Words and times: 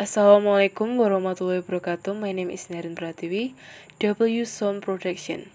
Assalamualaikum 0.00 0.96
warahmatullahi 0.96 1.60
wabarakatuh. 1.60 2.16
My 2.16 2.32
name 2.32 2.48
is 2.48 2.72
Naren 2.72 2.96
Pratiwi. 2.96 3.52
W 4.00 4.48
Sound 4.48 4.80
Protection. 4.80 5.52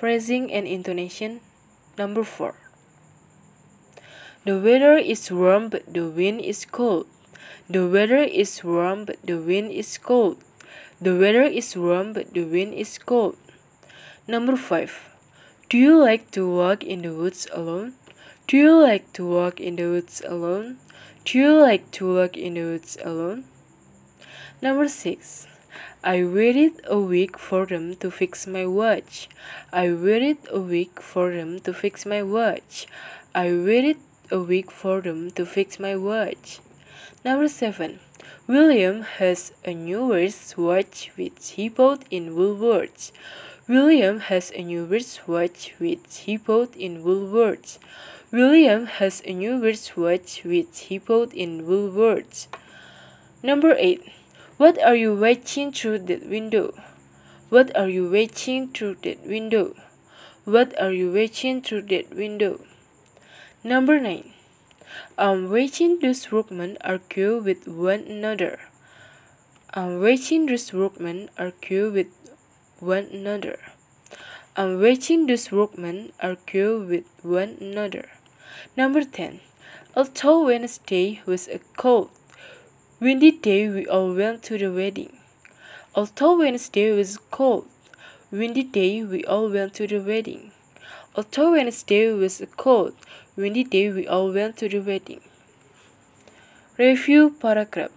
Phrasing 0.00 0.48
and 0.48 0.64
intonation. 0.64 1.44
Number 2.00 2.24
4. 2.24 2.56
The 4.48 4.56
weather 4.56 4.96
is 4.96 5.28
warm 5.28 5.68
but 5.68 5.84
the 5.84 6.08
wind 6.08 6.40
is 6.40 6.64
cold. 6.64 7.04
The 7.68 7.84
weather 7.84 8.24
is 8.24 8.64
warm 8.64 9.04
but 9.04 9.20
the 9.20 9.36
wind 9.36 9.76
is 9.76 10.00
cold. 10.00 10.40
The 10.96 11.12
weather 11.12 11.44
is 11.44 11.76
warm 11.76 12.16
but 12.16 12.32
the 12.32 12.48
wind 12.48 12.72
is 12.72 12.96
cold. 12.96 13.36
Number 14.24 14.56
5. 14.56 15.68
Do 15.68 15.76
you 15.76 16.00
like 16.00 16.32
to 16.32 16.48
walk 16.48 16.80
in 16.80 17.04
the 17.04 17.12
woods 17.12 17.44
alone? 17.52 18.00
Do 18.48 18.56
you 18.56 18.72
like 18.72 19.12
to 19.20 19.28
walk 19.28 19.60
in 19.60 19.76
the 19.76 19.92
woods 19.92 20.24
alone? 20.24 20.80
Do 21.28 21.36
you 21.36 21.52
like 21.60 21.92
to 22.00 22.08
walk 22.08 22.40
in 22.40 22.56
the 22.56 22.64
woods 22.64 22.96
alone? 23.04 23.44
Number 24.62 24.88
6. 24.88 25.46
I 26.02 26.24
waited 26.24 26.80
a 26.84 26.98
week 26.98 27.38
for 27.38 27.66
them 27.66 27.96
to 27.96 28.10
fix 28.10 28.46
my 28.46 28.64
watch. 28.66 29.28
I 29.72 29.92
waited 29.92 30.38
a 30.52 30.60
week 30.60 31.00
for 31.00 31.32
them 31.32 31.60
to 31.60 31.74
fix 31.74 32.06
my 32.06 32.22
watch. 32.22 32.86
I 33.34 33.50
waited 33.50 33.98
a 34.30 34.38
week 34.38 34.70
for 34.70 35.00
them 35.00 35.30
to 35.32 35.44
fix 35.44 35.78
my 35.78 35.96
watch. 35.96 36.60
Number 37.24 37.48
7. 37.48 37.98
William 38.46 39.02
has 39.02 39.52
a 39.64 39.74
new 39.74 40.12
wristwatch 40.12 41.10
which 41.16 41.50
he 41.56 41.68
bought 41.68 42.04
in 42.10 42.36
Woolworths. 42.36 43.10
William 43.68 44.20
has 44.20 44.52
a 44.54 44.62
new 44.62 44.84
wristwatch 44.84 45.74
which 45.78 46.18
he 46.26 46.36
bought 46.36 46.76
in 46.76 47.02
Woolworths. 47.02 47.78
William 48.30 48.86
has 48.86 49.20
a 49.24 49.32
new 49.32 49.60
wristwatch 49.60 50.44
which 50.44 50.86
he 50.86 50.98
bought 50.98 51.34
in 51.34 51.66
Woolworths. 51.66 52.46
Number 53.46 53.76
8. 53.78 54.02
What 54.56 54.76
are 54.82 54.96
you 54.96 55.14
watching 55.14 55.70
through 55.70 56.00
that 56.10 56.28
window? 56.28 56.74
What 57.48 57.70
are 57.76 57.88
you 57.88 58.10
watching 58.10 58.72
through 58.72 58.96
that 59.04 59.24
window? 59.24 59.76
What 60.44 60.74
are 60.82 60.90
you 60.90 61.12
watching 61.12 61.62
through 61.62 61.82
that 61.82 62.10
window? 62.10 62.58
Number 63.62 64.00
9. 64.00 64.32
I'm 65.16 65.48
watching 65.48 66.00
those 66.00 66.32
workmen 66.32 66.76
argue 66.80 67.38
with 67.38 67.68
one 67.68 68.00
another. 68.10 68.58
I'm 69.72 70.00
watching 70.02 70.46
those 70.46 70.72
workmen 70.72 71.30
argue 71.38 71.92
with 71.92 72.10
one 72.80 73.06
another. 73.12 73.60
I'm 74.56 74.82
watching 74.82 75.28
those 75.28 75.52
workmen 75.52 76.10
argue 76.20 76.80
with 76.80 77.06
one 77.22 77.58
another. 77.60 78.08
Number 78.76 79.04
10. 79.04 79.38
Although 79.94 80.46
Wednesday 80.46 81.22
was 81.26 81.46
a 81.46 81.60
cold, 81.76 82.10
windy 82.98 83.30
day, 83.30 83.68
we 83.68 83.86
all 83.86 84.14
went 84.14 84.42
to 84.42 84.56
the 84.56 84.72
wedding. 84.72 85.12
Although 85.94 86.38
Wednesday 86.38 86.92
was 86.92 87.18
cold, 87.30 87.68
windy 88.30 88.62
day, 88.62 89.02
we 89.04 89.22
all 89.24 89.50
went 89.50 89.74
to 89.74 89.86
the 89.86 89.98
wedding. 89.98 90.52
Although 91.14 91.52
Wednesday 91.52 92.12
was 92.12 92.42
cold, 92.56 92.94
windy 93.36 93.64
day, 93.64 93.90
we 93.90 94.06
all 94.08 94.32
went 94.32 94.56
to 94.58 94.68
the 94.68 94.80
wedding. 94.80 95.20
Review 96.78 97.36
paragraph. 97.38 97.90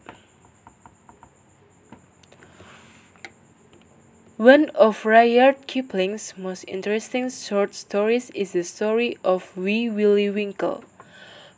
One 4.36 4.70
of 4.70 5.05
Rudyard 5.05 5.67
Kipling's 5.67 6.33
most 6.38 6.64
interesting 6.64 7.30
short 7.30 7.75
stories 7.75 8.30
is 8.31 8.53
the 8.53 8.64
story 8.64 9.17
of 9.23 9.55
Wee 9.58 9.89
Willie 9.89 10.30
Winkie. 10.30 10.89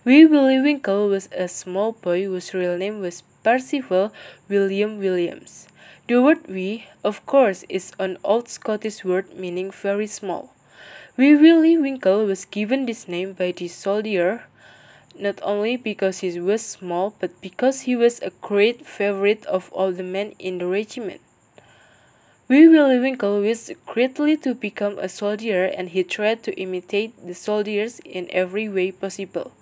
Wee 0.03 0.25
Willie 0.25 0.59
Winkie 0.59 1.07
was 1.13 1.29
a 1.31 1.47
small 1.47 1.91
boy 1.91 2.25
whose 2.25 2.55
real 2.55 2.75
name 2.75 3.01
was 3.01 3.21
Percival 3.43 4.11
William 4.49 4.97
Williams. 4.97 5.67
The 6.07 6.19
word 6.23 6.47
wee, 6.47 6.87
of 7.03 7.23
course, 7.27 7.63
is 7.69 7.93
an 7.99 8.17
old 8.23 8.49
Scottish 8.49 9.05
word 9.05 9.37
meaning 9.37 9.69
very 9.69 10.07
small. 10.07 10.55
Wee 11.17 11.35
Willie 11.35 11.77
Winkie 11.77 12.25
was 12.25 12.45
given 12.45 12.87
this 12.87 13.07
name 13.07 13.33
by 13.33 13.51
the 13.51 13.67
soldier 13.67 14.45
not 15.19 15.39
only 15.43 15.77
because 15.77 16.25
he 16.25 16.39
was 16.39 16.65
small, 16.65 17.13
but 17.19 17.39
because 17.39 17.81
he 17.81 17.95
was 17.95 18.19
a 18.23 18.33
great 18.41 18.87
favorite 18.87 19.45
of 19.45 19.71
all 19.71 19.91
the 19.91 20.01
men 20.01 20.33
in 20.39 20.57
the 20.57 20.65
regiment. 20.65 21.21
Wee 22.51 22.67
Willie 22.67 22.99
Winkie 22.99 23.39
wished 23.39 23.71
greatly 23.85 24.35
to 24.35 24.53
become 24.53 24.99
a 24.99 25.07
soldier 25.07 25.63
and 25.63 25.87
he 25.87 26.03
tried 26.03 26.43
to 26.43 26.51
imitate 26.59 27.15
the 27.25 27.33
soldiers 27.33 28.01
in 28.03 28.27
every 28.29 28.67
way 28.67 28.91
possible. 28.91 29.53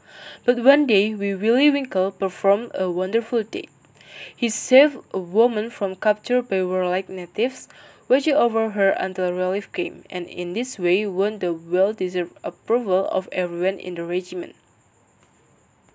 But 0.43 0.63
one 0.63 0.87
day, 0.87 1.13
Wee 1.13 1.35
Willie 1.35 1.69
Winkie 1.69 2.09
performed 2.17 2.71
a 2.73 2.89
wonderful 2.89 3.43
deed. 3.43 3.69
He 4.35 4.49
saved 4.49 4.97
a 5.13 5.19
woman 5.19 5.69
from 5.69 5.97
capture 5.97 6.41
by 6.41 6.63
warlike 6.63 7.09
natives, 7.09 7.67
watching 8.07 8.33
over 8.33 8.71
her 8.71 8.89
until 8.97 9.33
relief 9.33 9.71
came, 9.71 10.01
and 10.09 10.25
in 10.25 10.53
this 10.53 10.79
way 10.79 11.05
won 11.05 11.37
the 11.37 11.53
well 11.53 11.93
deserved 11.93 12.39
approval 12.43 13.05
of 13.11 13.29
everyone 13.31 13.77
in 13.77 14.01
the 14.01 14.03
regiment. 14.03 14.55